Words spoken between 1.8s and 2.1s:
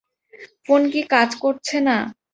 না?